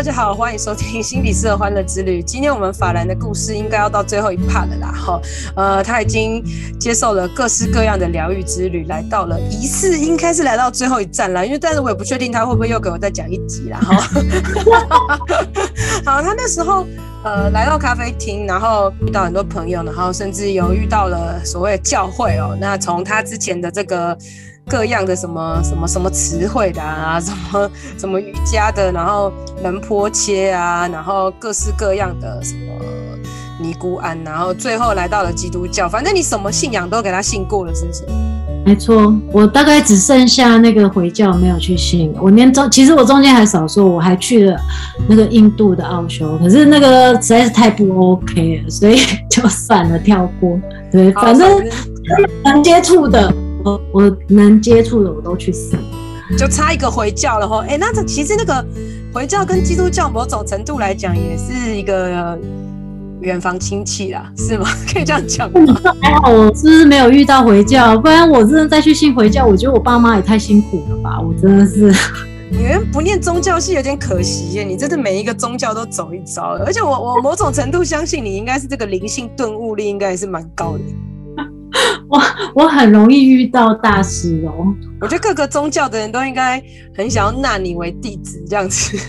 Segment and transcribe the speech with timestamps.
[0.00, 2.22] 大家好，欢迎收听心理师的欢乐之旅。
[2.22, 5.20] 今天我们法兰的故事应该要到最后一 part 了啦，哈，
[5.54, 6.42] 呃，他已经
[6.78, 13.96] 接受了各式各样的疗愈之旅，来到了疑似应该是来到最后一站了，因为但是我也不确定他会不会又给我再讲一集啦，哈。
[16.06, 16.86] 好，他那时候
[17.22, 22.56] 呃来到咖啡厅，然后遇到很多朋友，然后甚至有遇到了所谓的教会哦。
[22.58, 24.16] 那从他之前的这个。
[24.70, 29.32] 各样的什么什么什么词汇的啊，什么什么瑜伽的，然后
[29.64, 32.72] 人坡切啊，然后各式各样的什么
[33.60, 35.88] 尼姑庵，然后最后来到了基督教。
[35.88, 38.04] 反正你什么信仰都给他信过了，是不是？
[38.64, 42.14] 没错，我大概只剩下那个回教没有去信。
[42.20, 44.56] 我连中，其实我中间还少说，我还去了
[45.08, 50.56] 那个印度的奥修，可是那个实在是太不 OK 了，所以就算了，跳过。
[50.92, 51.60] 对，反正
[52.44, 53.32] 能接触的。
[53.64, 55.76] 我我能接触的我都去试，
[56.38, 57.62] 就差一个回教了哈。
[57.62, 58.64] 哎、欸，那这其实那个
[59.12, 62.38] 回教跟基督教某种程度来讲也是一个
[63.20, 64.66] 远房亲戚啦，是吗？
[64.90, 65.60] 可以这样讲吗？
[66.00, 71.20] 还好我是不是没有遇到回教，不然我真的再去信回教，我觉得我爸妈也太辛苦了吧。
[71.20, 71.92] 我真的是，
[72.50, 80.84] 你们不念宗教系有点可惜耶，你真的每一个宗教都走一遭，而且我我某种程度相信你应该是这个灵性顿悟力应该也是蛮高的。
[82.08, 82.20] 我
[82.54, 86.62] 我很容易遇到大师哦，我觉得各个宗教的人都应该
[86.96, 88.98] 很想要纳你为弟子这样子。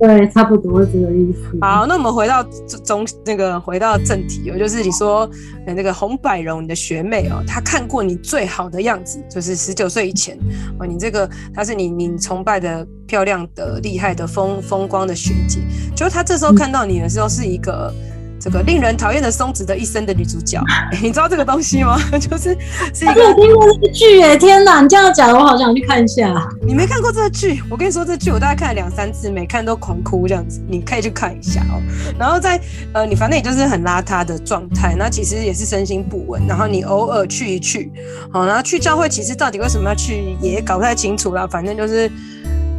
[0.00, 1.56] 对，差不多是这个意思。
[1.60, 2.42] 好，那我们回到
[2.84, 5.30] 中那个回到正题哦，就是你说
[5.64, 10.36] 那个洪百荣你的学妹哦，她看过你最好的样子，就是十九岁以前
[10.80, 15.60] 哦，你这个她是你你崇拜的漂亮的厉害的风风光的学姐，
[15.94, 17.94] 就她这时候看到你的时候是一个。
[18.42, 21.96] 这个令人讨厌的松子的一生的女主角， 欸、你知道这个东西吗？
[22.18, 22.58] 就是
[22.92, 23.22] 是一个。
[23.22, 24.80] 我有听过这个剧哎，天哪！
[24.80, 26.48] 你这样讲，我好想去看一下。
[26.60, 27.62] 你没看过这个剧？
[27.70, 30.60] 我跟你说，这个剧我大概看了两三次，每看都狂哭这样子。
[30.68, 31.80] 你可以去看一下哦。
[32.18, 32.60] 然后在
[32.92, 36.42] 呃，你反正也就是很邋遢的状态，那其实也是身心不稳。
[36.48, 37.92] 然后你偶尔去一去，
[38.32, 41.46] 好，然后去教会，其实到底为什么要去，也搞不太清楚啦。
[41.46, 42.10] 反正就是。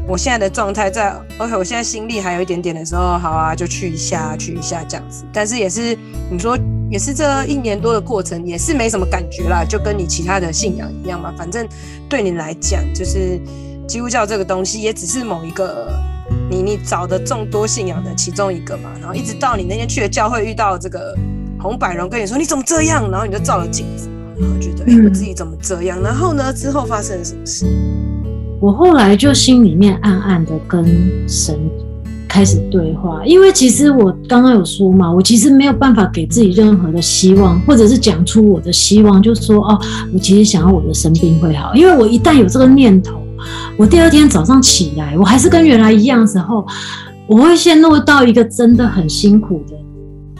[0.06, 5.24] 我现在的状态在，OK，我现在心力还有一点点的时候，好啊，就去一下，去一下这样子。
[5.32, 5.98] 但是也是，
[6.30, 6.58] 你说
[6.92, 11.34] 也是这一年多的过程，也是没什么感觉啦，就跟你其他的信仰一样嘛。
[11.38, 11.66] 反正
[12.10, 13.40] 对你来讲，就是
[13.88, 15.90] 基督教这个东西，也只是某一个
[16.50, 18.92] 你你找的众多信仰的其中一个嘛。
[19.00, 21.18] 然后一直到你那天去了教会，遇到这个
[21.62, 26.02] 洪百荣跟你说你怎么这样，然后你就照了镜子，然后觉得、我自己怎么这样？
[26.04, 27.66] 然后呢，之后发生了什么事？
[28.64, 30.86] 我后来就心里面暗暗的跟
[31.28, 31.54] 神
[32.30, 39.78] 开始对话，因为其实我刚刚有说嘛，我其实没有办法给自己任何的希望，或者是讲出我的希望，就说哦，
[40.14, 43.22] 我其实想要我的生病会好，因为我一旦有这个念头，
[43.76, 46.66] 我第二天早上起来，我还是跟原来一样的时候，
[47.28, 49.76] 我会陷入到一个真的很辛苦的，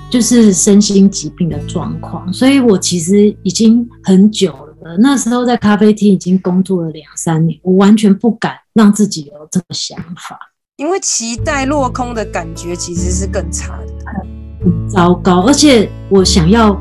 [0.10, 4.54] 就是身心疾病的状况，所以我其实已经很久
[4.84, 4.98] 了。
[4.98, 10.38] 那时候在咖啡厅已经工作了两三年，我完全不敢让自己有这个想法，
[10.78, 13.94] 因为期待落空的感觉其实是更差的，
[14.64, 15.42] 很糟糕。
[15.42, 16.80] 而且我想要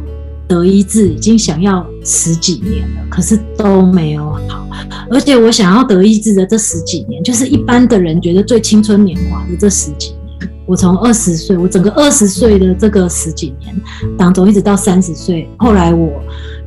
[0.49, 4.67] 得医治，已经想要十几年了，可是都没有好。
[5.11, 10.22] 而且我想要得医治的这十几年，就是一般的人觉得最青春年华的这十几年。
[10.67, 13.75] 我从二十岁，我整个二十岁的这个十几年
[14.17, 16.11] 当中，一直到三十岁，后来我。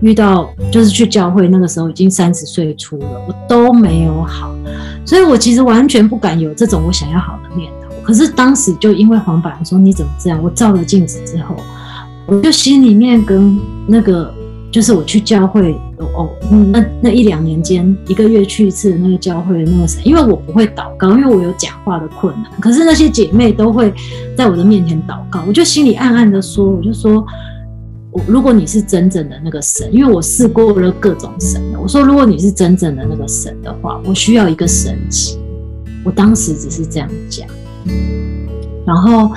[0.02, 4.54] 遇到就是去教会，那个时候已经三十岁出了，我都没有好，
[5.06, 7.96] 所以我其实完全不敢有这种我想要好的念头。
[8.04, 11.56] 可是当时就因为黄百说你怎么这样，我照了镜子之后，
[12.28, 13.58] 我就心里面跟
[13.88, 14.32] 那个
[14.76, 15.74] 就是我去教会
[16.18, 16.30] 哦，
[16.74, 23.94] 那那一两年间一个月去一次那个教会那个神，因为我不会祷告，因为我有讲话的困难，可是那些姐妹都会
[24.36, 27.26] 在我的面前祷告，我就心里暗暗的说，我就说
[28.12, 28.22] 我。
[28.28, 35.40] 如果你是真正的那个神，因为我试过了各种神，我说如果你是真正的那个神的话，我需要一个神奇。
[36.04, 37.48] 我当时只是这样讲，
[38.86, 39.32] 然后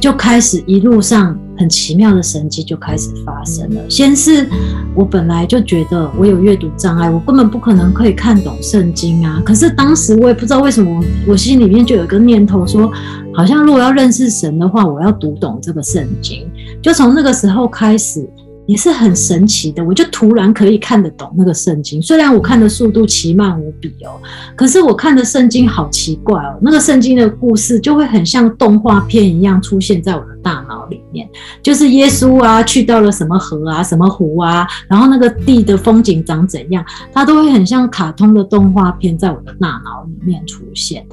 [0.00, 3.90] 就开始一路上很奇妙的神迹就开始发生了。
[3.90, 4.48] 先是
[4.94, 9.42] 我本来就觉得我有阅读障碍，我根本不可能可以看懂圣经啊。
[9.44, 12.90] 可是当时我也不知道为什么，我心里面就有一个念头说，
[13.34, 16.50] 好像如果要认识神的话，我要读懂这个圣经。
[16.80, 18.26] 就从那个时候开始，
[18.70, 22.00] 也是很神奇的，我就突然可以看得懂那个圣经。
[22.00, 24.14] 虽然我看的速度奇慢无比哦，
[24.54, 26.56] 可是我看的圣经好奇怪哦。
[26.62, 31.28] 那个圣经的故事就会很像动画片一样出现在我的大脑里面，
[31.60, 41.04] 就是耶稣啊去到了什么河啊、什么湖啊，然后那个地的风景长怎样，它都会很像卡通的动画片在我的大脑里面出现。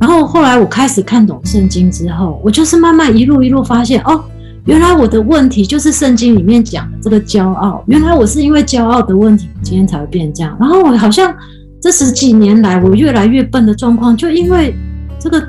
[0.00, 4.24] 然后后来我开始看懂圣经之后，我就是慢慢一路一路发现哦。
[4.64, 7.82] 原来我的问题就是圣经里面讲的这个骄傲。
[7.88, 10.56] 原来我是因为骄傲的问题，今天才会变这样。
[10.60, 11.34] 然后我好像
[11.80, 14.72] 这十几年来，我越来越笨的状况，就因为
[15.18, 15.44] 这个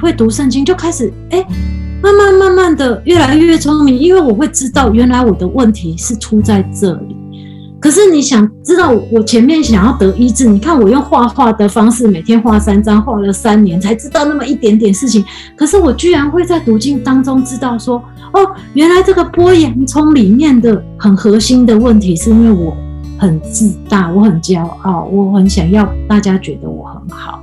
[0.00, 1.44] 会读圣经，就开始哎，
[2.00, 3.98] 慢慢慢慢的越来越聪明。
[3.98, 7.15] 因为我会知道，原来我的问题是出在这里。
[7.86, 15.24] 可是你想知道，我前面想要得医治，你看我用画画的方式，每天画三张，画了三年才知道那么一点点事情。
[15.56, 18.02] 可是我居然会在读经当中知道说。
[18.32, 18.44] 哦，
[18.74, 22.76] 原来这个剥洋葱里面的很核心的问题，是因为我
[23.20, 27.40] 很自大，我很骄傲，我很想要大家觉得我很好。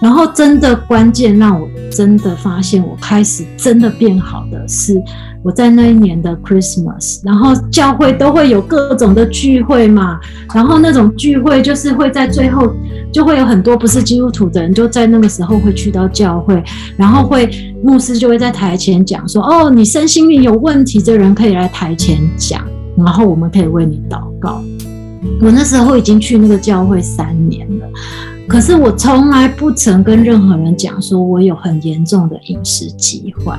[0.00, 5.00] 然后真的关键让我真的发现，我开始真的变好的是
[5.42, 10.18] 我在那一年的 Christmas，然后教会都会有各种的聚会嘛，
[10.54, 12.72] 然后那种聚会就是会在最后
[13.12, 16.62] 就会有很多不是基督徒的人就在那个时候会去到教会，
[16.96, 17.50] 然后会
[17.82, 22.62] 牧师就会在台前讲说，哦，你身心灵有问题的人可以来台前讲，
[22.96, 24.62] 然后我们可以为你祷告。
[25.42, 27.86] 我那时候已经去那个教会三年了。
[28.50, 33.56] 可是我从来不曾跟任何人讲说我有很严重的饮食疾患。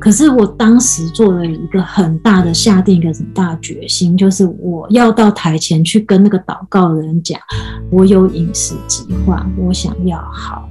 [0.00, 7.38] 可是我当时做了一个很大的下定一个很大决心，就是我要到台前去跟那个祷告的人讲，
[7.90, 10.66] 我有饮食疾患，我想要好。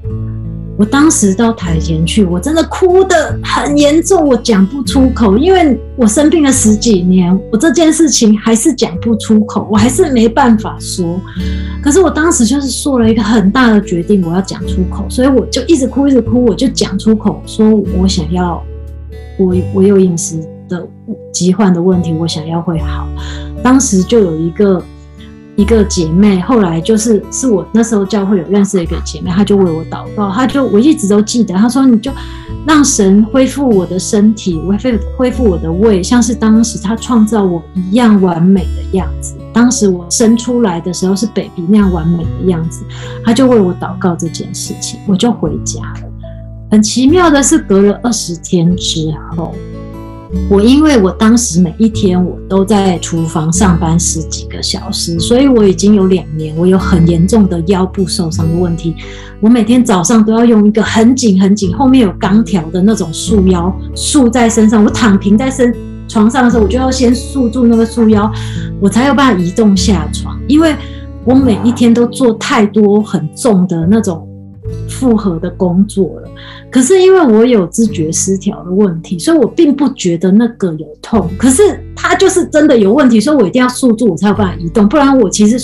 [0.81, 11.21] 我当时到台前去，我真的哭得很严重，我讲不出口，因为我生病了十几年，我这件事情还是讲不出口，我还是没办法说。
[11.83, 18.59] 可是我当时就是做了一个很大的决定，我要讲出口，所以我就一直哭，一直哭，我就讲出口，说我想要，
[19.37, 20.83] 我我有饮食的
[21.31, 23.07] 疾患的问题，我想要会好。
[23.61, 24.83] 当时就有一个。
[25.55, 32.11] 一个姐妹，后来就是是我那时候教会有认识的一个姐妹，她就为我祷告，她就我一直都记得，她说你就
[32.65, 39.35] 让神恢复我的身体，恢复恢复我的胃，像是当时他创造我一样完美的样子。
[39.53, 42.83] 当时我生出来的时候是 baby 那样完美的样子，
[43.25, 46.09] 她就为我祷告这件事情，我就回家了。
[46.71, 49.53] 很奇妙的是，隔了二十天之后。
[50.49, 58.95] 我因为我当时每一天我都在厨房上班十几个小时，所以我已经有两年，我有很严重的腰部受伤的问题。
[59.39, 64.83] 我每天早上都要用一个很紧很紧，后面有钢条的那种束腰束在身上。
[64.83, 65.73] 我躺平在身
[66.07, 68.31] 床上的时候，我就要先束住那个束腰，
[68.79, 70.37] 我才有办法移动下床。
[70.47, 70.75] 因为
[71.25, 74.27] 我每一天都做太多很重的那种
[74.89, 76.29] 复合的工作了。
[76.69, 81.29] 可是因为我有知觉失调的问题，所以我并不觉得那个有痛。
[81.37, 84.87] 可是它就是真的有问题，所以我一定要束住，我才有办法移动。
[84.87, 85.59] 不然我其实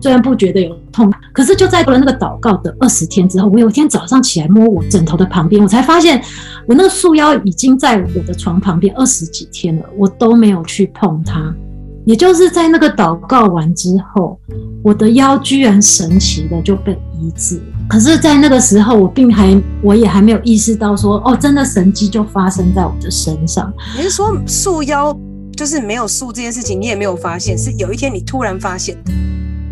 [0.00, 6.20] 虽然不觉得有痛，可是就在过了那个祷告的二十天之后，我有一天早上起来摸我枕头的旁边，我才发现
[6.66, 11.54] 我那个束腰已经在我的床旁边二十几天了，我都没有去碰它。
[12.04, 14.38] 也就是在那个祷告完之后，
[14.82, 17.60] 我的腰居然神奇的就被医治。
[17.88, 23.72] 可是，在那个时候，我并还，我也还没有意识到说，哦，真的神迹就发生在我的身上。
[23.96, 25.16] 你是说束腰
[25.56, 29.12] 就是没有束这件事情，你也没有发现，是有一天你突然发现的？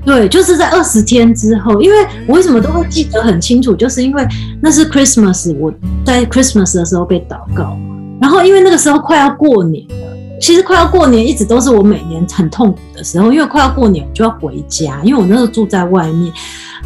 [0.05, 4.27] 对，就是在二十天之后，因为我为什么都会记得很清楚，就是因为
[4.63, 5.73] 那是 Christmas，我
[6.05, 7.77] 在 Christmas 的时候被祷告，
[8.21, 10.17] 然后因为那个时候快要过年了。
[10.41, 16.33] 其实快要过年，一直都是我每年很痛苦的时候，因为快要过年，我就要回家，因为我那时候住在外面。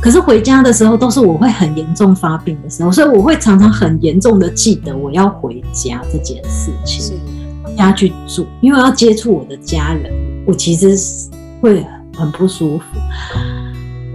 [0.01, 7.17] 可是回家的时候，都是我会很严重发病的时候，所以我会常常很严重的记得我要回家这件事情，
[7.77, 10.13] 家去住，因为要接触我的家人，
[10.47, 11.31] 我其实是
[11.61, 12.85] 会很不舒服。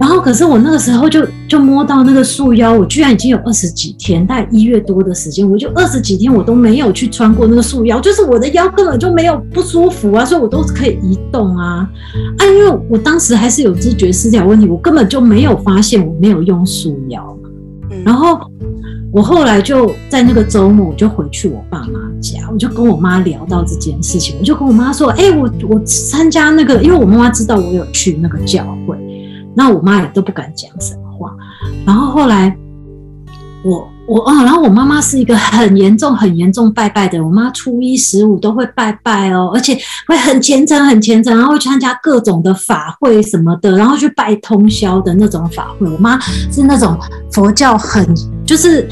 [0.00, 11.86] 然后，可是我那个时候就就摸到那个束腰，我居然已经有二十几天，大概一月多的时间，我就二十几天我都没有去穿过那个束腰，就是我的腰根本就没有不舒服啊，所以我都是可以移动啊
[12.38, 12.46] 啊！
[12.46, 17.36] 因为我当时还是有知觉失调问题，我根本就没有发现我没有用束腰。
[18.02, 18.40] 然后
[19.12, 28.96] 我后来就在那个周末，我就回去我爸妈家，我就跟我妈聊到这件事情，我就跟我妈说：“哎，我我参加那个，因为我妈妈知道我有去那个教会。”
[29.54, 31.34] 那我妈也都不敢讲什么话，
[31.84, 32.56] 然后后来
[33.62, 37.22] 我我啊，然后我妈妈是一个很严重、很严重拜拜的。
[37.22, 45.86] 我妈初一十五都会拜拜哦，而且会很虔诚、很虔诚，然后会参加各种的法会什么的，然后去拜通宵的那种法会。
[45.88, 46.18] 我妈
[46.50, 46.98] 是那种
[47.30, 48.06] 佛教很
[48.46, 48.88] 就是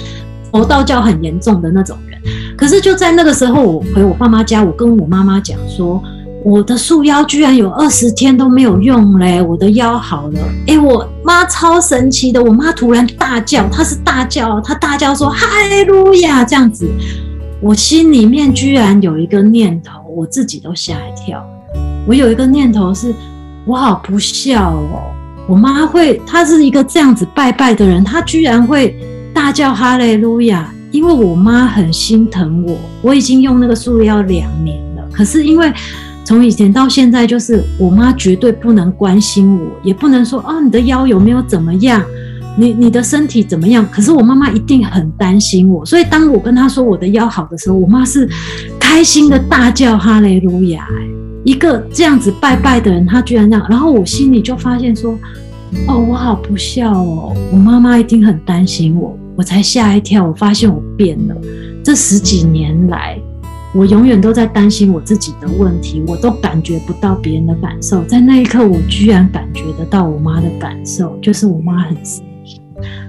[0.52, 2.20] 佛道教很严重的那种人。
[2.56, 6.02] 可是就在那个时候，我回我爸妈家，我跟我妈妈讲说。
[6.45, 9.42] 我的束腰居然有二十天都没有用嘞！
[9.42, 16.88] 我的腰好了，诶，我妈超神奇的，我妈突然大叫，她是大叫，她大叫说哈利路亚这样子，
[17.61, 21.45] 我心里面居然有一个念头，我自己都吓一跳。
[22.07, 23.12] 我有一个念头是，
[23.66, 25.02] 我好不孝哦，
[25.49, 28.97] 我妈会，她是一个这样子拜拜的人，她居然会
[29.35, 35.71] 大叫哈利路亚，因为我妈很心疼我，我已经用那个束腰两年了，可是因为。
[36.28, 42.04] 从以前到现在，就是我妈绝对不能关心我，也不能说啊，你的腰有没有怎么样，
[42.58, 43.88] 你你的身体怎么样？
[43.90, 48.28] 可是我妈妈一定很担心我，所以当我跟她说我的腰好的时候，我妈是
[48.78, 50.87] 开心的大叫哈雷路亚。
[51.44, 55.18] 一个这样子拜拜的人，她居然这样，然后我心里就发现说，
[55.87, 61.35] 哦，我好不孝哦，我妈妈一定很担心我，我才吓一跳，我发现我变了，
[61.82, 63.18] 这十几年来。
[63.75, 68.02] 我永远都在担心我自己的问题，我都感觉不到别人的感受。
[68.04, 71.96] 在那一刻，我居然感觉得到我妈的感受，就是我妈很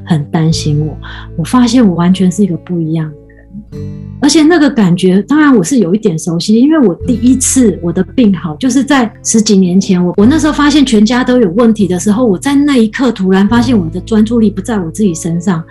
[0.05, 0.97] 很担心我。
[1.37, 3.81] 我发现我完全是一个不一样的人，
[4.21, 15.63] 而且那个感觉，当然我是有一点熟悉，因为我第一次我的病好，就是在十几年前，我我那时候发现全家都有问题的时候，我在那一刻突然发现我的专注力不在我自己身上，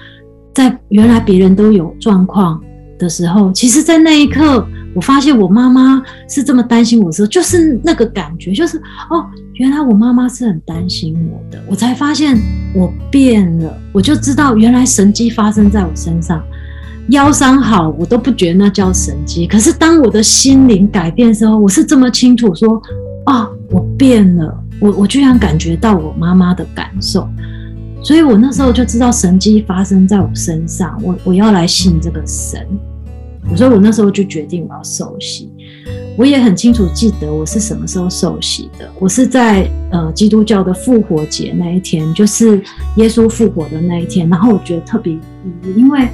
[0.55, 2.59] 在原来别人都有状况
[2.99, 4.67] 的时候，其实，在那一刻。
[4.95, 8.79] 我发现我妈妈是这么担心我的时候，就是那个感觉，就是
[9.11, 11.63] 哦，原来我妈妈是很担心我的。
[11.69, 12.39] 我才发现
[12.75, 16.43] 我变了，我就知道原来神迹发生在我身上。
[17.11, 19.47] 腰伤好，我都不觉得那叫神迹。
[19.47, 22.83] 可是当我的心灵改变的时候，我是这么清楚说，
[23.25, 27.27] 哦，我变了，我我居然感觉到我妈妈的感受。
[28.03, 32.67] 所以我那时候就知道神迹发生在我身上，我我要来信这个神。
[33.57, 35.51] 所以我那时候就决定我要受洗，
[36.17, 38.91] 我也很清楚记得我是什么时候受洗的。
[38.99, 42.63] 我是在呃基督教的复活节那一天，就是
[42.97, 44.29] 耶稣复活的那一天。
[44.29, 45.19] 然后我觉得特别意
[45.65, 46.09] 义，因为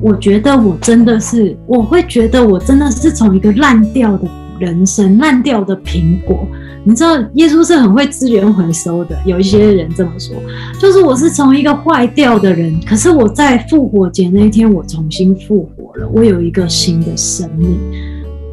[0.00, 6.46] 我觉得我真的是，我会觉得我真的是从一个烂掉的人生、烂掉的苹果。
[6.84, 10.34] 你知道耶稣是很会资源回收的，有一些人这么说，
[10.80, 17.78] 就是我是从一个坏掉的人，可是我在复活节那一天，我重新复活了，我有一个新的生命，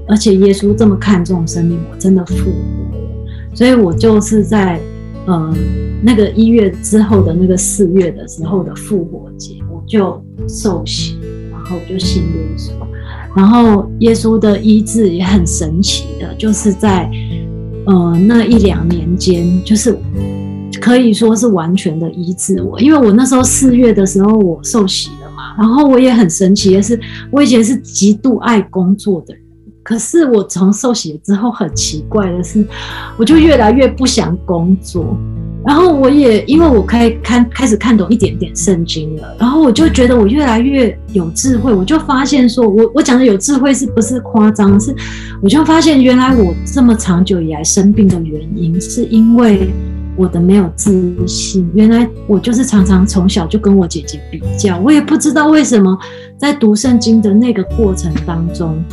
[0.08, 4.80] 而且耶稣这么看重生命，我真的复活了，所以我就是在
[5.26, 5.52] 呃
[6.04, 11.18] 那个一月之后的那个四月的时候的复活节，我就受洗，
[11.52, 12.70] 然后就信耶稣，
[13.36, 17.10] 然后耶稣的医治也很神奇的，就是在。
[17.90, 19.98] 呃，那一两年间，就是
[20.80, 27.00] 可以说是完全的医治我，因为我那时候四月的时候我受洗了嘛，然后我也很神奇的是，
[27.32, 29.44] 我以前是极度爱工作的人，
[29.82, 32.64] 可是我从受洗之后，很奇怪的是，
[33.18, 35.18] 我就越来越不想工作。
[35.70, 44.80] 然后我也因为我可以看开始看懂一点点圣经了，然后我就觉得我越来越有智慧，我就发现说我我讲的有智慧是不是夸张？
[44.82, 44.96] 是
[45.44, 49.70] 我就发现原来我这么长久以来生病的原因，是因为
[50.16, 51.70] 我的没有自信。
[51.76, 55.96] 原来我就是常常从小就跟我姐姐比较，我也不知道为什么，
[56.36, 58.84] 在读圣经的那个过程当中，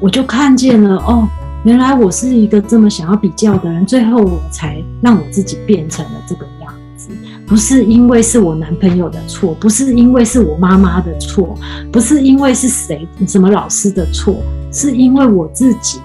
[0.00, 1.28] 我就看见了哦。
[1.68, 7.10] 原来我是一个这么想要比较的人，最后我才让我自己变成了这个样子。
[7.46, 11.54] 不是因为是我男朋友的错，不是因为是我妈妈的错，
[11.92, 14.36] 不是因为是谁什么老师的错，
[14.72, 16.00] 是因为我自己，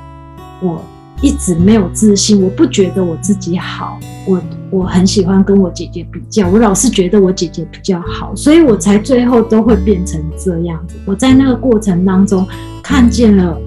[0.62, 0.84] 我
[1.22, 10.98] 一直没有自信，我不觉得我自己好，我我很喜欢跟我姐姐比较，我老是觉得我姐姐比较好，所以我才最后都会变成这样子。
[11.06, 12.46] 我在那个过程当中
[12.82, 13.58] 看见了，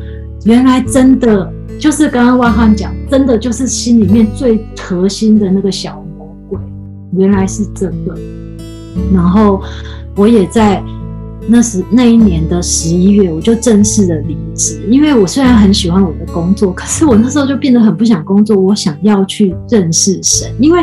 [0.46, 1.52] 原来真的。
[1.78, 6.58] 就是刚刚万汉讲，真的就是心里面最核心的那个小魔鬼，
[7.18, 8.18] 原来是这个。
[9.12, 9.60] 然后
[10.16, 10.82] 我也在
[11.46, 20.50] 那时那一年的十一月，我就正式的离职，因为我虽然很喜欢我的工作，可是我那时候就变得很不想工作，我想要去认识神。
[20.58, 20.80] 因为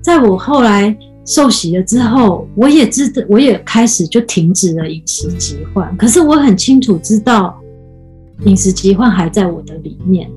[0.00, 7.60] 在我后来受洗了之后，我也知道，我也开始就停止了饮食疾患，可是我很清楚知道。
[8.44, 10.28] 饮食疾患还在我的里面，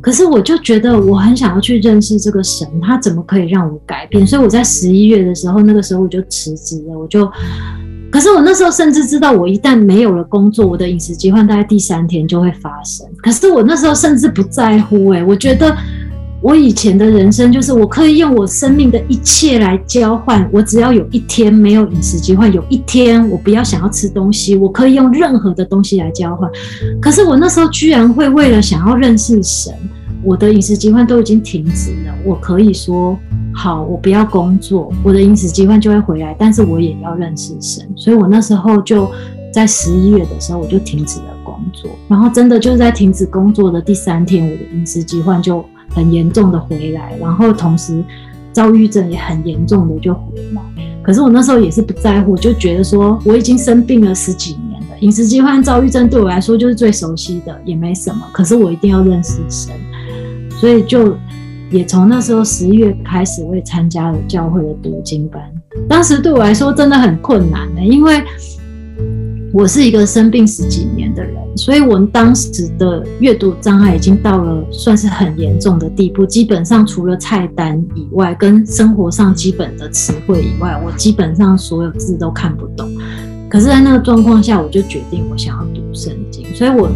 [0.00, 4.26] 可是我就觉得我很想要去认识这个神，他怎么可以让我改变？
[4.26, 7.30] 所以我在十一月的时候，那个时候我就辞职了，我就
[8.10, 13.06] 可是我那时候甚至知道，我一旦没有了工作，我的饮食疾患大概第三天就会发生。
[13.22, 15.74] 可是我那时候甚至不在乎，欸，诶，我觉得
[16.44, 26.50] 我以前的人生就是我可以用我生命的一切来交换，我只要有一天没有饮食计划，有一天我不要想要吃东西，我可以用任何的东西来交换。
[27.00, 29.72] 可是我那时候居然会为了想要认识神。
[30.22, 33.18] 我的饮食计划都已经停止了，我可以说
[33.54, 39.10] 好，我不要工作，我的饮食计划就会回来，但是我也要认识神，所以我那时候就
[39.50, 48.02] 在十一月的时候我就停止了工作，然后真的就是在停止工作的第三天，我的饮食疾患就很严重的回来，然后同时
[48.52, 50.20] 躁郁症也很严重的就回
[50.54, 50.60] 来，
[51.02, 59.72] 可是我那时候也是不在乎，就觉得说我已经生病了十几年了，饮食疾患、躁郁症对我来说就是最熟悉的，也没什么，可是我一定要认识神。
[60.60, 61.16] 所以就
[61.70, 65.42] 也从那时候十一月开始，我也参加了教会的读经班。
[65.88, 68.22] 当时对我来说真的很困难的，因为
[69.54, 76.26] 我是一个生病十几年的人，所以我当时的阅读障碍已经到了算是很严重的地步。
[76.26, 82.90] 基本上除了菜单以外，跟生活上基本的词汇以外，我基本上所有字都看不懂。
[83.48, 86.52] 可是，在那个状况下，我就决定我想要读圣经。
[86.52, 86.90] 所以我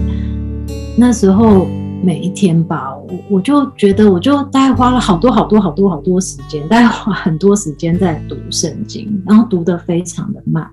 [0.96, 1.68] 那时候。
[2.00, 10.64] 每一天吧，我我就觉得，我就大概花了好多好多好多好多时间，大概花很多时间在读圣经，然后读得非常的慢。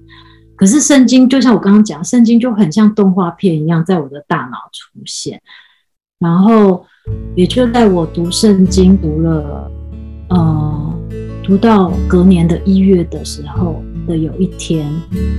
[0.55, 5.41] 可是圣经就像我刚刚讲，圣经就很像动画片一样，在我的大脑出现。
[6.19, 6.85] 然后
[7.35, 9.71] 也就在我读圣经读了，
[10.29, 10.99] 呃，
[11.43, 14.89] 读到隔年的一月的时候的有一天，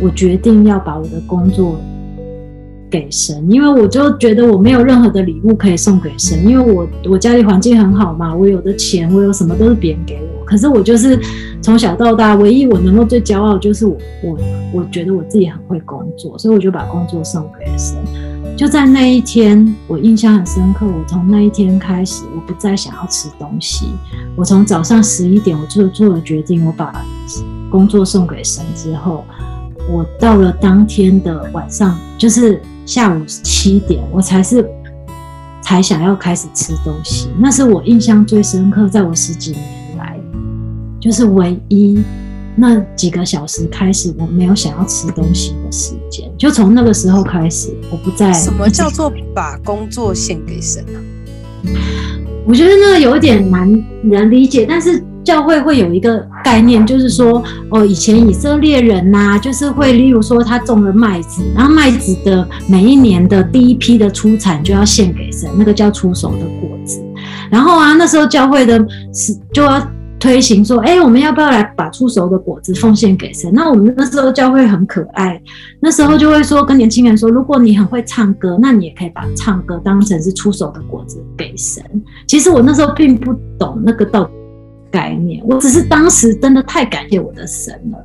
[0.01, 1.81] 我决定要把我的工作。
[2.89, 10.36] 给神，因为我就觉得我没有任何的礼物可以送给神，因为我我家里环境很好嘛，我有的钱，我有什么都是别人给我。
[10.47, 11.19] 可是我就是
[11.61, 14.39] 从小到大，唯一我能够最骄傲就是我我
[14.73, 17.97] 我觉得我自己很会工作，所以我就把工作送给神。
[18.57, 20.87] 就在那一天，我印象很深刻。
[20.87, 23.91] 我从那一天开始，我不再想要吃东西。
[24.37, 27.05] 我从早上十一点，我就做了决定，我把
[27.69, 29.25] 工作送给神之后，
[29.91, 32.63] 我到了当天的晚上，就是。
[32.87, 34.65] 下午七点，我才是
[35.61, 37.29] 才想要开始吃东西。
[37.37, 39.63] 那是我印象最深刻，在我十几年，
[41.01, 42.03] 就是唯一
[42.55, 46.31] 那几个小时开始，我没有想要吃东西的时间。
[46.39, 48.33] 就从那个时候开始，我不再。
[48.33, 50.99] 什么叫做把工作献给神啊？
[52.47, 55.03] 我觉得那个有点难难理解，但是。
[55.27, 67.03] 教会会有一个概念，就是说，哦，以前以色列人呐、啊，就是会，例如说，他种了麦子，然后麦子的每一年的第一批的出产就要献给神，那个叫出手的果子。
[67.51, 68.79] 然后啊，那时候教会的
[69.13, 69.85] 是就要
[70.19, 73.51] 推行说，哎，我们要不要来把出熟的果子奉献给神？
[73.53, 75.41] 那我们那时候教会很可爱，
[75.81, 81.83] 那时候就会说跟年轻人说，如果你很会唱歌，那你也可以把唱歌当成是出熟的果子给神。
[82.27, 84.31] 其实我那时候并不懂那个道。
[84.89, 87.99] 概念，我只是当时真的太感谢我的神了，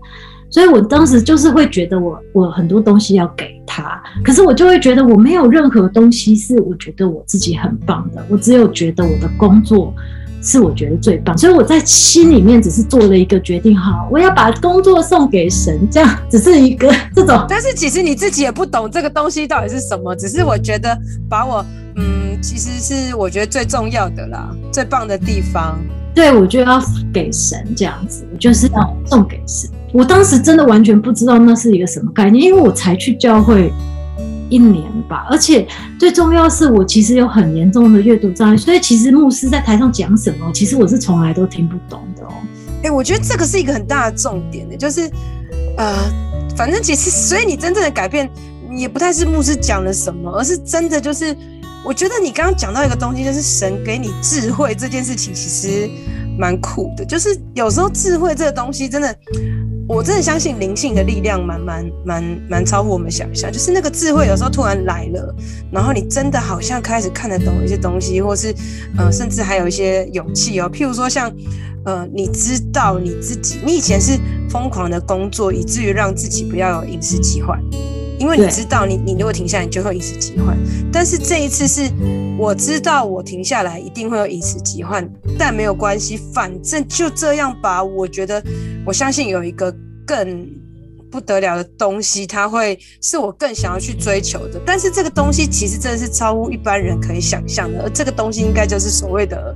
[0.50, 9.93] 所以我当时就是会觉得我我很多东西要给他，可是我就会觉得我没有任何东西是我觉得我自己很棒的，我只有觉得我的工作
[10.42, 17.46] 是我觉得最棒，所以我在心里面只是做了一个决定，哈，我要把工作送给神，这样只是一个 这种。
[17.48, 20.98] 但是其实你自己也不懂这个东西到底是什么，只是我觉得
[21.30, 21.64] 把我
[21.96, 25.80] 嗯，其实是我觉得最重要的啦，最棒的地方。
[26.14, 26.82] 对，我就要
[27.14, 29.70] 给神这样子，我就是要送给神。
[29.94, 33.72] 我当时真的完全不知道那是一个什么概念，因为我才去教会
[34.52, 42.34] 一年吧，而且最重要是我其实有很严重的阅读障碍，所以其实牧师在台上讲什么，其实我是从来都听不懂的哦。
[42.84, 45.10] 哎、我觉得这个是一个很大的重点的，就是
[45.78, 45.96] 呃，
[46.56, 48.30] 反正其实，所以你真正的改变
[48.78, 51.36] 也不太是牧师讲了什么，而是真的就是。
[51.84, 55.90] 我觉得你刚刚讲到一个东西，就是神给你智慧这件事情，其实
[56.38, 57.04] 蛮酷的。
[57.04, 59.16] 就是有时候智慧这个东西，真的，
[59.94, 63.52] 我真的相信灵性的力量蛮蛮蛮蛮超乎我们想象。
[63.52, 65.36] 就是那个智慧有时候突然来了，
[65.70, 68.56] 然后你真的好像开始看得懂一些东西，或是
[68.98, 70.70] 呃，甚至还有一些勇气哦。
[70.72, 71.30] 譬如说像
[71.84, 74.18] 呃，你知道你自己，你以前是
[74.50, 77.60] 疯狂的工作，以至于让自己不要有饮食疾患。
[78.22, 80.56] 因为你知道你，你如果停下来，你就会饮食疾患。
[80.94, 81.90] 但是这一次是
[82.38, 87.84] 我知道我停下来一定会有饮食疾患，但没有关系，反正就这样吧。
[87.84, 88.42] 我觉得
[88.86, 90.48] 我相信有一个更
[91.10, 94.62] 不得了的东西，它会是我更想要去追求的。
[94.64, 99.56] 但是这个东西其实真的是超乎一般人可以想象的，而这个东西应该就是所谓的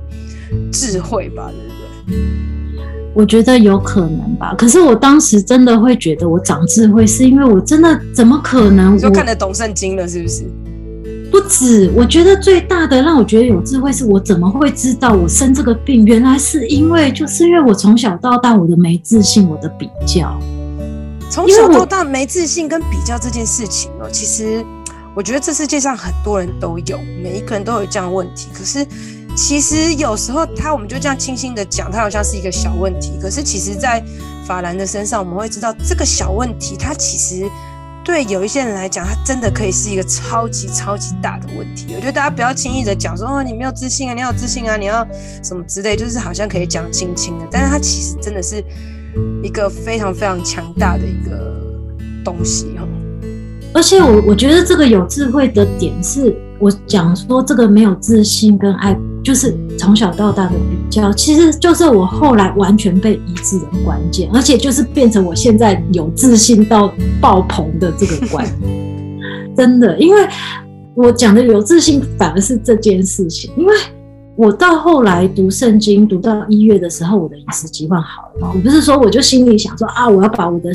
[0.72, 2.55] 智慧吧，对不对？
[3.16, 4.54] 我觉得有可能吧。
[4.58, 8.92] 可是我当时真的会觉得我长智慧，是因为我真的怎么可能？
[8.92, 10.44] 我就看得懂圣经了，是不是？
[11.30, 16.04] 不止，我觉得最大的让我觉得有智慧，是我怎么会知道我生这个病？
[16.04, 20.38] 原来是因为，就是因为我从小到大我的没自信，我的比较。
[21.30, 24.64] 从小到大没自信跟比较这件事情哦，其实
[25.14, 28.48] 我觉得这世界上很多人都有，每一个人都有这样的问题。
[28.54, 28.86] 可是
[29.36, 33.12] 其实有时候他我们就这样轻轻的讲，他好像是一个小问题。
[33.20, 34.02] 可是其实，在
[34.46, 37.48] 法兰的身上，我们会知道这个小问题，它其实。
[38.04, 41.86] 对有一些人来讲，它真的可以是一个超级超级大的问题。
[41.92, 45.04] 我觉得大家不要轻易的讲说，哦，你没有自信啊，你要有自信啊，你要
[45.42, 48.64] 什么之类，就是好像可以讲轻轻的，但是它其实真的是
[49.42, 51.60] 一个非常非常强大的一个
[52.24, 52.86] 东西哈。
[53.74, 58.96] 而且我我觉得这个有智慧的点是，我讲说这个没有自信跟爱。
[59.26, 68.46] 就是从小到大的比较，其实就是我后来完全被医治的关键，而且就是变成我现在有自信到爆棚的这个关。
[69.56, 70.28] 真的，因为
[70.94, 73.74] 我讲的有自信反而是这件事情，因为
[74.36, 80.70] 我到后来读圣经读到一月的时候，我的饮食习惯好了，我不是说我就心里想说啊，我要把我的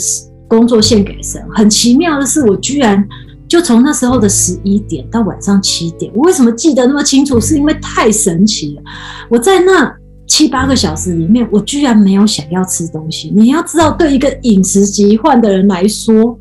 [0.49, 1.41] 工作献给神。
[1.55, 3.07] 很奇妙的是，我居然。
[3.51, 7.37] 就从那时候的十一点到晚上七点，我为什么记得那么清楚？
[7.37, 8.81] 是因为太神奇了。
[9.29, 9.93] 我在那
[10.25, 13.29] 七八个小时里面，我居然没有想要吃东西。
[13.35, 16.39] 你要知道，对一个饮食疾患的人来说，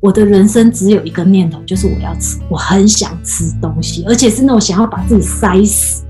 [0.00, 6.02] 我的人生只有一个念头，就是我要吃，我很想吃东西，而且是那种想要把自己塞死，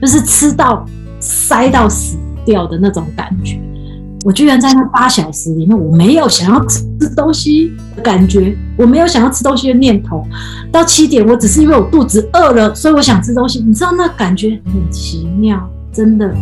[0.00, 0.86] 就是吃到
[1.18, 3.60] 塞到死掉的那种感觉。
[4.26, 6.82] 我居然在那八小时里面，我没有想要吃
[7.14, 10.26] 东西的感觉，我没有想要吃东西的念头。
[10.72, 13.60] 到七点，我只是因为我肚子饿了，所以我想吃东西。
[13.60, 16.34] 你知道那感觉很奇妙，真的。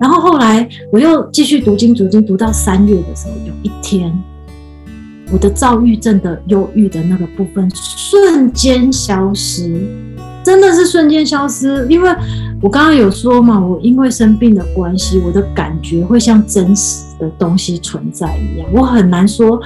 [0.00, 4.12] 然后后来我又继续读经，读经读到三月的时候，有一天，
[5.30, 9.86] 我的躁郁症的忧郁的那个部分瞬间消失，
[10.44, 12.14] 真的是瞬间消失，因为。
[12.62, 18.66] 我刚刚有说嘛，我因为生病的关系，我的感觉会像真实的东西存在一样。
[18.72, 19.60] 我很难说，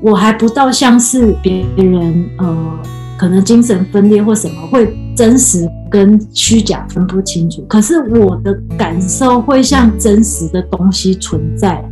[0.00, 2.78] 我还不到像是别人，呃，
[3.16, 7.64] 可能精神分裂或什么，会真实跟虚假分不清楚。
[7.68, 11.88] 可是我的感受会像真实的东西存在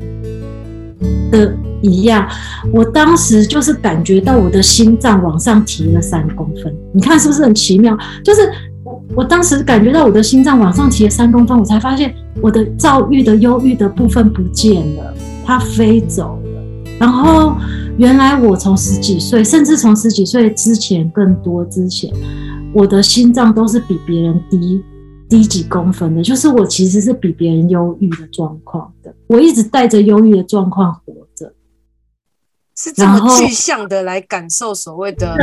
[1.31, 2.29] 的一样。
[2.73, 7.97] 我当时就是感觉到我的心脏往上提了三公分，你看是不是很奇妙？
[8.25, 8.41] 就是。
[8.85, 16.61] 我我当时感觉到我的心脏往上提了三公分，我才发现我的躁郁的忧郁的部分不见了，它飞走了。
[16.99, 17.55] 然后
[17.97, 22.13] 原来我从十几岁，甚至从十几岁之前更多之前，
[22.75, 24.83] 我的心脏都是比别人低
[25.33, 31.51] 低几公分的，就是我其实是比别人忧郁的状况的，我一直带着忧郁的状况活着。
[32.77, 35.35] 是这么具象的来感受所谓的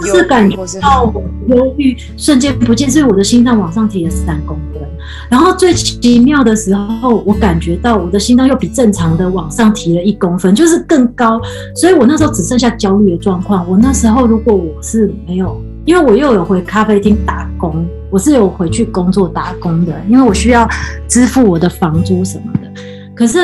[0.00, 1.12] 忧郁，是感觉到
[1.46, 4.82] 忧郁瞬间不见，所以我的心脏往上提了三公分。
[5.30, 11.40] 然后最奇妙的时候，我感觉到我的心脏又比正常的往上提了一公分，就是更高。
[11.76, 13.64] 所以我那时候只剩下焦虑的状况。
[13.70, 20.68] 我那时候如果我是没有，因为我又有回咖啡厅打工，我是有回去工作打工的，因为我需要
[21.06, 22.70] 支付我的房租什么的。
[23.14, 23.38] 可是。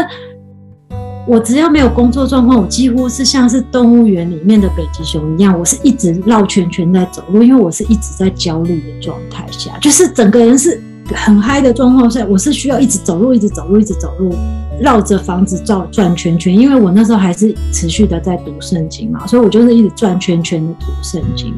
[1.27, 10.79] 我只要没有工作状况，我几乎是像是动物园里面的北极熊一样，我是一直绕圈圈在走路，因为我是一直在焦虑的状态下，就是整个人是
[11.15, 14.35] 很嗨的状况下，我是需要一直走路，一直走路，一直走路，
[14.79, 21.55] 绕着房子转转圈圈，因为我那时候还是持续的在读圣经嘛，所以我就是一直转圈圈的读圣经。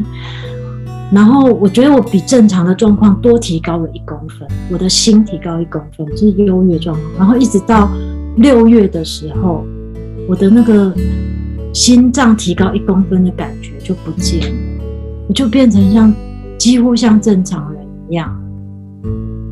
[1.12, 7.90] 然后我觉得我比正常的状况多提高了一公分，我的心提高一公分，就是优越状况，然后一直到。
[8.38, 9.64] 六月的时候，
[10.28, 10.94] 我的那个
[11.72, 14.84] 心脏提高一公分的感觉就不见了，
[15.26, 16.12] 我就变成像
[16.58, 18.30] 几乎像正常人一样，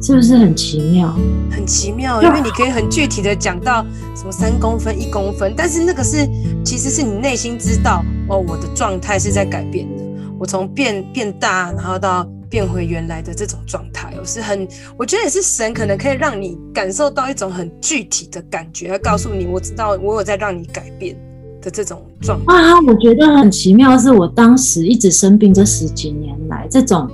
[0.02, 1.16] 是不是很奇妙？
[1.50, 3.82] 很奇妙，因为你可以很具体的讲到
[4.14, 6.28] 什么三公分、一公分，但是那个是
[6.62, 10.04] 其实是你内心知道哦，我的状态是在改变的，
[10.44, 12.28] 我从变变大，然后到。
[12.50, 21.16] 变回原来的这种状态，我是很，我觉得也是神可能可以让你感受到一种很具体的感觉，告诉你，我知道我有在让你改变
[21.60, 22.54] 的这种状态。
[22.54, 27.10] 啊，我觉得很奇妙，是我当时一直生病这十几年来，这种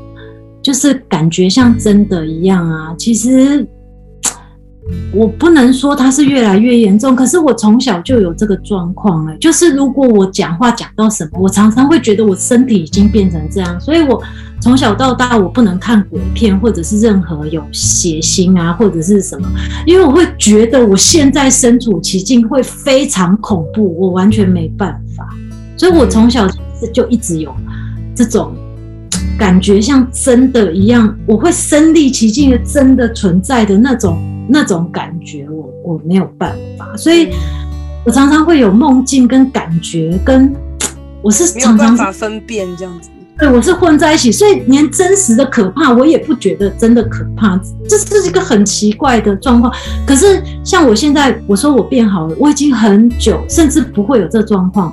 [0.60, 2.94] 就是感觉像真的一样啊。
[2.98, 3.66] 其实
[5.12, 14.22] 我不能说它是越来越严重，可是我从小就有这个状况哎，就是如果我讲话讲到什么，我常常会觉得我身体已经变成这样，所以我。
[14.62, 19.48] 从小到大，我不能看鬼片，或者是任何有血腥啊，或者是什么，
[19.86, 25.26] 因为我会觉得我现在身处其境会非常恐怖，我完全没办法。
[25.78, 26.46] 所以我从小
[26.92, 27.50] 就一直有
[28.14, 28.54] 这种
[29.38, 34.18] 感觉，像真的一样，我会身历其境的真的存在的那种
[34.50, 37.30] 那种感觉，我我没有办法，所以
[38.04, 40.52] 我常常会有梦境跟感觉，跟
[41.22, 43.08] 我是常常没办法分辨这样子。
[43.38, 47.58] 对，我是混在一起，所以连真实的可怕我也不觉得真的可怕，
[47.88, 49.72] 这是一个很奇怪的状况。
[50.06, 54.92] 可是像我现在，我说我变好了，我已经很久，甚至不会有这状况。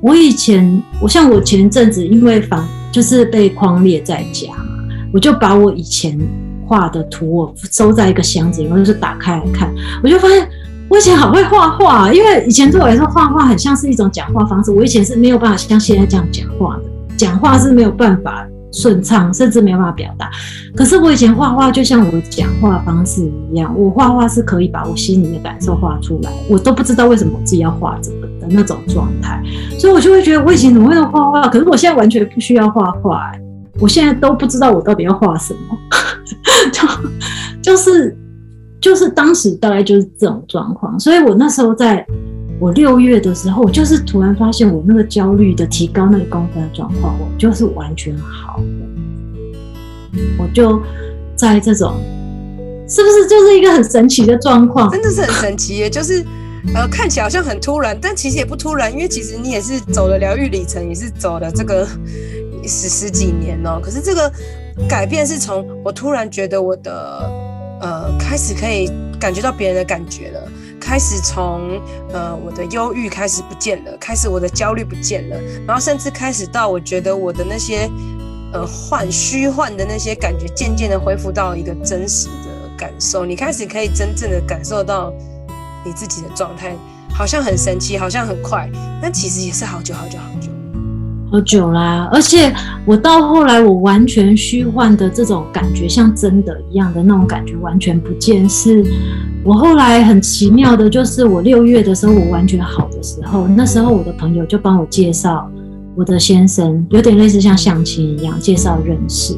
[0.00, 4.64] 我以前，我像我前阵子因为反就是被框列在家嘛，
[5.12, 6.16] 我就把我以前
[6.68, 9.68] 画的图我收在一个箱子里，然后就打开来看，
[10.02, 10.46] 我就发现
[10.88, 16.82] 我以前好会画画，因为以前对我来说画画很像是一种讲话方式，我以前是没有办法像现在这样讲话的。
[17.16, 20.30] 讲话是没有办法顺畅，甚至没有办法表达。
[20.76, 29.42] 可是我以前画画就像我讲话方式一样，我画画是可以把我心里的感受画出来，我都不知道为什么我自己要画这个的那种状态。
[29.80, 31.48] 所以我就会觉得我以前怎么会画画？
[31.48, 33.32] 可是我现在完全不需要画画，
[33.80, 35.78] 我现在都不知道我到底要画什么，
[36.72, 36.82] 就
[37.62, 38.16] 就是
[38.80, 40.98] 就是当时大概就是这种状况。
[40.98, 42.06] 所以我那时候在。
[42.60, 48.64] 我六月的时候，我就是突然发现我那个焦虑的提高那个公分的状况，我就是完全好了。
[50.36, 50.82] 我就
[51.36, 51.94] 在这种，
[52.88, 54.90] 是不是就是一个很神奇的状况？
[54.90, 55.88] 真的是很神奇耶！
[55.88, 56.14] 就是
[56.74, 61.86] 呃，看起来好像很突然，但其实也不突然，因为其实你也是走了疗愈里程，也是走了这个
[62.68, 63.80] 十十几年哦。
[63.82, 64.30] 可是这个
[64.88, 67.30] 改变是从我突然觉得我的
[67.80, 70.48] 呃开始可以感觉到别人的感觉了。
[70.80, 71.78] 开始从
[72.12, 77.90] 呃我的忧郁开始不见了，开始我的焦虑不见了，然后甚至开始到我觉得我的那些
[78.54, 83.26] 呃幻虚幻的那些感觉，渐渐的恢复到一个真实的感受。
[83.26, 85.12] 你开始可以真正的感受到
[85.84, 86.74] 你自己的状态，
[87.12, 88.70] 好像很神奇，好像很快，
[89.02, 90.48] 但其实也是好久好久好久
[91.30, 92.08] 好久啦。
[92.12, 92.52] 而且
[92.84, 98.84] 我到后来，我完全虚幻的这种感觉，像真的一样的那种感觉，完全不见是。
[99.44, 105.48] 我后来很奇妙的，就是我六月的时候，我完全好的时候，那时候我的朋友就帮我介绍
[105.94, 109.34] 我的先生，有点类似像相亲一样介绍认识。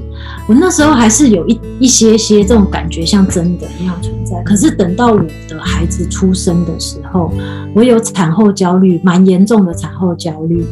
[0.48, 4.42] 我那时候还是有一一些些这种感觉，像真的一样存在。
[4.42, 7.32] 可是等到我的孩子出生的时候，
[7.74, 10.64] 我有产后焦虑，蛮严重的产后焦虑，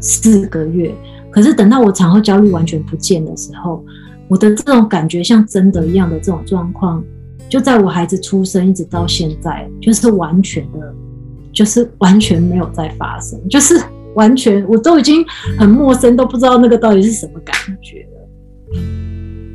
[0.00, 0.94] 四个月。
[1.30, 3.84] 可是等到我产后焦虑完全不见的时候，
[4.28, 7.02] 我的这种感觉像真的一样的这种状况。
[7.48, 10.94] 就在我孩子出生一直到现在，就是完全的，
[11.52, 13.80] 就是完全没有再发生，就是
[14.14, 15.24] 完全我都已经
[15.58, 18.80] 很陌生，都不知道那个到底是什么感觉了。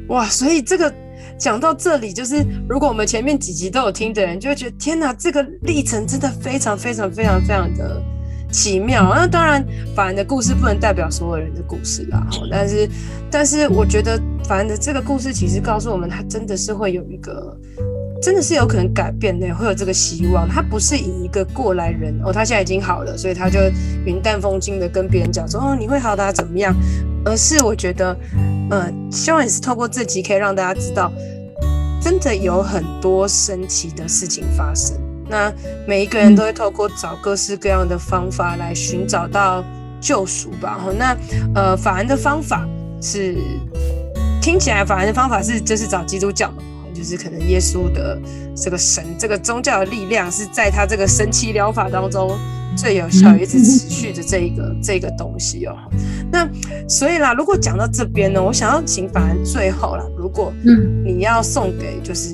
[0.09, 0.93] 哇，所以这个
[1.37, 8.01] 讲到这里，就是如果我们前面几集都有听的人，就会觉得天哪，这个历程真的非常非常非常非常的
[8.51, 9.13] 奇妙。
[9.13, 12.89] 那当然，凡人的故事不能代表所有人的故事啦，但是
[13.29, 17.57] 但是我觉得法兰的这个故事其实告诉我们，他真的是会有一个。
[18.21, 20.49] 真的是有可能改变的，会有这个希望。
[20.49, 23.59] 他不是以一个过来人哦，他现在已经好了，所以他就
[24.03, 26.73] 云淡风轻的跟别人讲说哦，你会好的啊，怎么样？
[27.23, 28.17] 而是我觉得，
[28.71, 31.11] 呃，希望也是透过这集可以让大家知道，
[32.01, 34.97] 真的有很多神奇的事情发生。
[35.27, 35.51] 那
[35.87, 39.63] 每一个人都会透过找各式各样的方法来寻找到
[39.99, 40.79] 救赎吧。
[40.97, 41.17] 那
[41.53, 42.67] 呃，法兰的方法
[43.01, 43.35] 是
[44.41, 46.57] 听起来，法兰的方法是就是找基督教嘛。
[46.93, 48.17] 就是可能耶稣的
[48.55, 52.31] 这个神，这个宗教的力量是在他这个神奇疗法当中
[52.77, 55.75] 最有效、一直持续的这一个这个东西哦。
[56.31, 56.47] 那
[56.87, 60.53] 所以啦，如果讲到这边呢，我想要请法兰最后啦，如果
[61.03, 62.33] 你要送给就是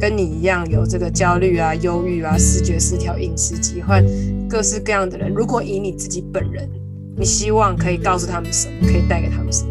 [0.00, 4.04] 跟你一样有这个焦虑啊、忧郁啊、视觉失调、饮食疾患
[4.48, 6.68] 各式各样的人，如果以你自己本人，
[7.16, 9.70] 你希望可以告诉他们什么，可以带给他们什么？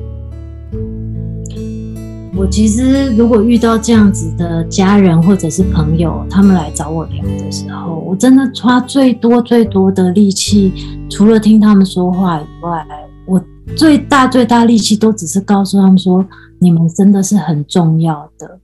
[2.38, 10.73] 我其实如果遇到这样子的家人或者是朋友，他们来找我聊的时候，我真的花最多最多的力气，
[11.09, 12.85] 除了听他们说话以外，
[13.25, 13.41] 我
[13.77, 16.25] 最大最大力气都只是告诉他们说：
[16.59, 18.59] 你们真的是很重要的，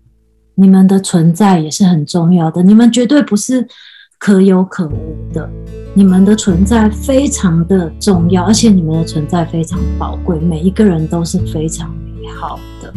[0.62, 3.68] 你们的存在也是很重要的，你们绝对不是
[4.20, 5.50] 可有可无的，
[5.96, 12.94] 你们的存在非常的重要，而且你们的存在非常宝贵，每一个人都是非常美好的。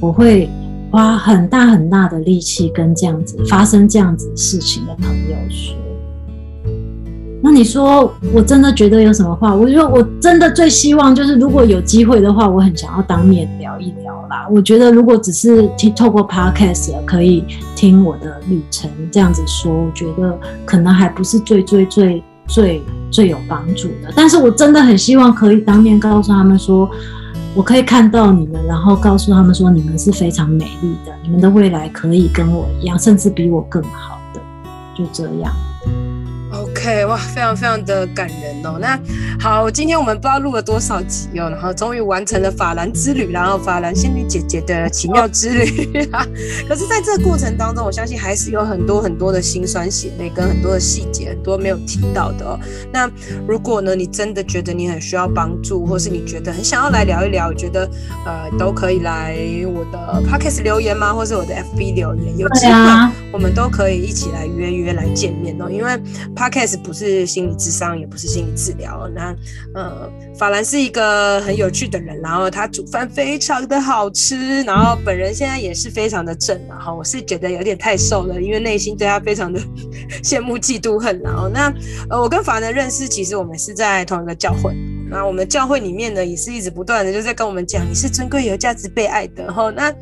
[0.00, 0.48] 我会
[0.92, 5.76] 花很大很大的力气跟这样子发生这样子事情的朋友说，
[7.44, 9.54] 那你说，我真的觉得有什么话？
[9.54, 14.48] 我觉得我真的最希望就是，如果有机会的话，我很想要当面聊一聊啦。
[14.50, 17.44] 我觉得如果只是听透过 podcast 可以
[17.76, 24.10] 听我的旅程这样子说，我觉得可能还不是最最最最最有帮助的。
[24.16, 26.88] 但是我真的很希望可以当面告诉他们说，
[27.54, 34.40] 我可以看到你们，然后告诉他们说，你们是非常美丽的，你们的未来可以跟我一样，甚至比我更好的，
[34.96, 35.52] 就这样。
[36.76, 38.78] OK，哇，非常非常的感人哦。
[38.80, 38.98] 那
[39.38, 45.64] 好，今天我们不知道录了多少集哦，然后终于完成了法兰之旅，然后法兰仙女姐姐的奇妙之旅。
[46.68, 52.58] 可是，在这个过程当中，我相信还是有很多很多的辛酸血泪，跟很多的细节，很多没有提到的哦。
[52.92, 53.08] 那
[53.46, 57.88] 如果呢，你真的觉得你很需要帮助，或是你觉得很想要来聊一聊，觉得
[58.26, 59.36] 呃，都可以来
[59.72, 61.14] 我的 Podcast 留言吗？
[61.14, 62.72] 或是我的 FB 留言，有机会
[63.34, 65.68] 我们都可以一起来约约来见面哦。
[65.68, 65.90] 因为
[66.36, 69.10] Podcast 不是心理咨商，也不是心理治疗。
[69.12, 69.34] 那
[69.74, 79.60] 呃，法兰是一个很有趣的人，然后他煮饭非常的好吃，然后本人现在也是非常的正，然后我是觉得有点太瘦了，因为内心对他非常的
[80.22, 81.20] 羡慕、嫉妒、恨。
[81.20, 81.74] 然后那
[82.10, 84.72] 呃，我跟法兰认识，其实我们是在同一个教会。
[85.10, 89.42] 那我们教会里面呢，也是一直不断的就在跟我们讲，你是尊贵、有价值、被爱的。
[89.42, 89.92] 然后那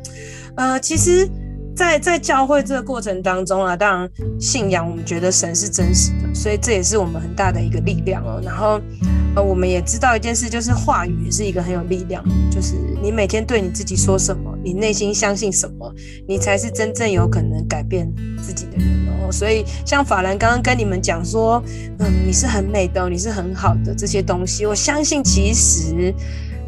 [0.55, 1.27] 呃，其实。
[1.75, 4.09] 在在教会这个过程当中啊，当然
[4.39, 8.39] 信仰我们觉得神是真实的，所以这也是我们很大的一个力量哦。
[8.43, 8.79] 然后
[9.35, 15.91] 呃，我们也知道一件事，就是话语也是一个很有力量，就是你每天对你自己说什么，你内心相信什么，
[16.27, 18.07] 你才是真正有可能改变
[18.37, 19.31] 自己的人哦。
[19.31, 21.63] 所以像法兰刚刚跟你们讲说，
[21.97, 26.13] 嗯，你是很美的，你是很好的这些东西，我相信其实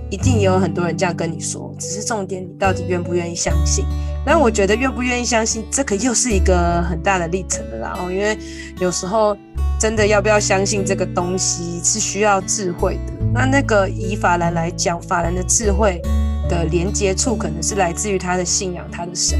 [0.09, 3.85] 一定也有很多人这样跟你说，只是重点你到底愿不愿意相信。
[4.25, 7.93] 那我觉得愿不愿意相信，这个又是一个很大的历程的啦。
[7.97, 8.37] 哦，因为
[8.79, 9.37] 有时候
[9.79, 13.13] 真的要不要相信这个东西是需要智慧的。
[13.33, 16.01] 那那个以法兰来讲，法兰的智慧
[16.49, 19.39] 的连接处，可能是来自于他的信仰，他的神。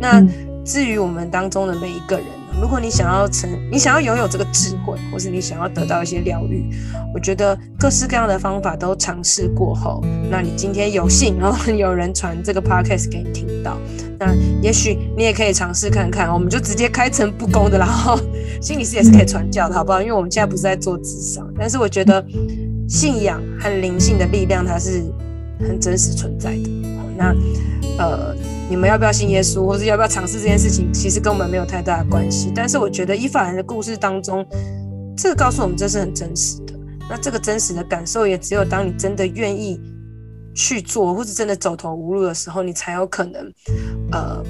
[0.00, 0.24] 那
[0.64, 2.26] 至于我们当中的每一个人。
[2.60, 6.64] 如果你想要成，你想要拥有这个智慧，或是你想要得到一些疗愈，
[7.12, 13.76] 我觉得各式各样的方法都尝试过后，那你今天有幸，然 后有人传这个 podcast 给你听到，
[14.18, 18.18] 那也许你也可以尝试看看，我们就直接开诚布公的，然后
[18.62, 20.00] 心理师也是可以传教的，好不好？
[20.00, 22.24] 因为我们现在不是在做智商，但是我觉得
[22.88, 25.02] 信仰和灵性的力量它是
[25.60, 26.70] 很真实存在的。
[27.16, 27.34] 那
[27.98, 28.34] 呃。
[28.68, 32.50] 你们要不要信耶稣，或是要不要尝试这件事情，其实跟我们没有太大的关系。
[32.54, 34.44] 但是我觉得伊法兰的故事当中，
[35.16, 36.74] 这个告诉我们这是很真实的。
[37.08, 39.78] 那这个真实的感受，也只有当你真的愿意
[40.54, 43.52] 去做，或是真的走投无路的时候，你才有可能，
[44.10, 44.42] 呃，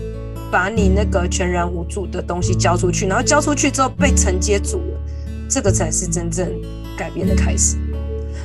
[0.50, 5.00] 把你那个全然无助的东西交出去，然后交出去之后被承接住了，
[5.48, 6.48] 这个才是真正
[6.96, 7.76] 改变的开始。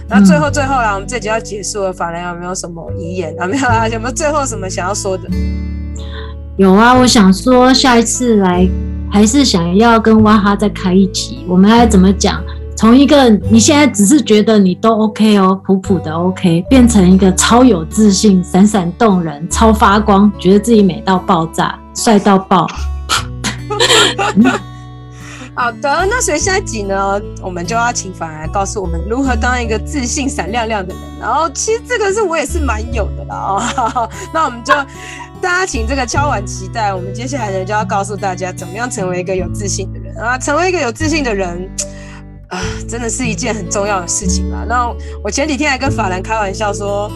[0.09, 3.45] 那最后最后啦，我们这集要结束了，法兰有没有什么遗言啊？
[3.45, 3.87] 没有啊？
[3.93, 5.29] 有没有最后什么想要说的？
[6.57, 8.67] 有啊，我想说下一次来
[9.11, 12.43] 还是想要跟哇哈再开一集，我们来怎么讲？
[12.75, 22.65] 从一个你现在只是觉得你都 OK 哦，普普的 OK，变成一个超有自信、闪闪动人、超发光，觉得自己美到爆炸、帅到爆。
[25.59, 31.03] 好的，那所以下一集呢，我们就要请法兰来告诉我们如何当一个自信闪亮亮的人。
[31.19, 34.09] 然后其实这个是我也是蛮有的啦哦。
[34.33, 34.73] 那我们就
[35.41, 40.37] 大家请这个敲碗期待，我们接下来呢就要告诉大家怎么样成为一个有自信的人啊。
[40.37, 41.69] 成为一个有自信的人
[42.47, 44.63] 啊，真的是一件很重要的事情啦。
[44.65, 44.89] 那
[45.21, 47.11] 我前几天还跟法兰开玩笑说，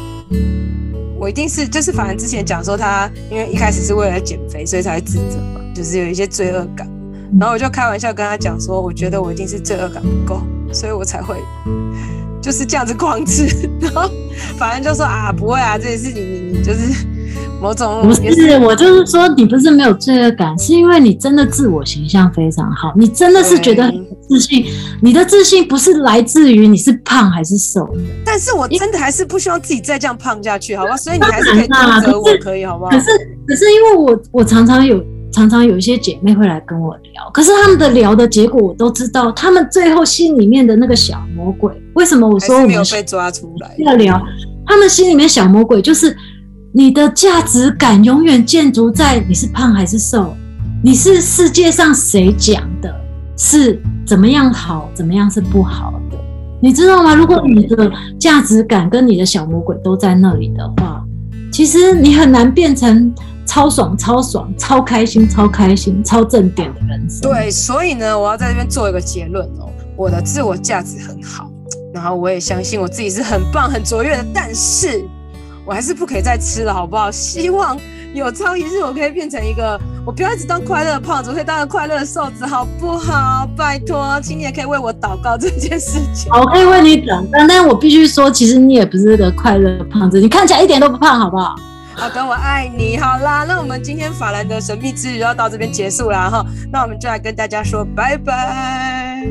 [1.17, 6.92] 我一定是就是法兰之前讲说他因为一开始是为了减肥，所以才会自责嘛，就是有一些罪恶感。
[7.39, 10.41] 然后我就开玩笑跟他讲说，我觉得我一定是罪恶感不够，
[10.71, 11.35] 所以我才会
[12.41, 13.45] 就是这样子狂吃。
[13.81, 14.09] 然后
[14.57, 17.05] 反正就说啊，不会啊，这件事情你你就是
[17.59, 18.21] 某种不是，
[18.59, 24.65] 我就是说你不是没有罪恶感，是因为你真的自我形象非常好，你真的是觉得很自信。
[25.01, 27.89] 你的自信不是来自于你是胖还是瘦，
[28.23, 30.95] 但是我真的还是不希望自己再这样胖下去，好吧？
[30.95, 32.91] 所以你还是可以指责我，可以好不好？
[32.91, 33.05] 可是
[33.47, 35.03] 可是因为我我常常有。
[35.33, 43.75] 常常有一些姐妹会来跟我聊，可是他们的聊的结果我都知道，他们最后心里面的那个小魔鬼，为什么我说我们没有被抓出来？
[43.79, 44.21] 要聊，
[44.67, 46.15] 他们心里面小魔鬼就是
[46.71, 50.35] 你的价值感永远建筑在你是胖还是瘦，
[50.83, 52.93] 你是世界上谁讲的，
[53.35, 56.17] 是怎么样好，怎么样是不好的，
[56.61, 57.15] 你知道吗？
[57.15, 61.03] 如果你的价值感跟你的小魔鬼都在那里的话，
[61.51, 63.11] 其实你很难变成。
[63.53, 67.21] 超爽，超爽，超开心，超开心，超正点的人生。
[67.21, 69.69] 对，所以呢，我要在这边做一个结论哦。
[69.95, 71.47] 我的自我价值很好，
[71.93, 75.05] 然后我也相信我自己是很棒、很卓越的，但是
[75.67, 77.09] 我还是不可以再吃了，好不好？
[77.13, 77.77] 希望
[78.15, 83.47] 有朝一日我可以变成一个，我不要一直当快乐的胖子，我可以当个快乐的瘦子，好不好？
[83.55, 86.31] 拜托，请你也可以为我祷告这件事情。
[86.33, 91.53] 我可以为你祷告，但我必须说，其实你也不是个快乐的胖子，你看起来一点都不胖，好不好？
[91.95, 92.97] 好的，我爱你。
[92.97, 96.45] 好啦，那我们今天法兰的神秘之旅就要到这边结束了哈。
[96.71, 99.25] 那我们就来跟大家说拜拜，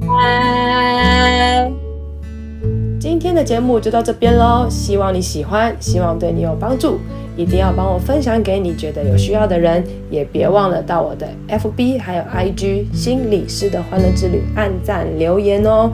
[0.00, 1.70] 拜拜。
[3.00, 6.98] 今天的节目就到这边喽，希望你喜欢，希望对你有帮助。
[7.36, 15.88] 一定要帮我分享给你觉得有需要的人，也别忘了到我的 FB 还有 IG 心理师的欢乐之旅按赞留言哦。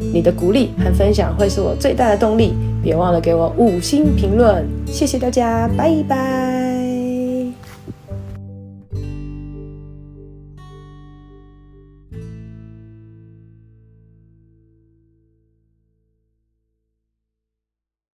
[0.00, 2.54] 你的鼓励和分享会是我最大的动力。
[2.86, 6.65] 别忘了给我五星评论，谢谢大家，拜拜。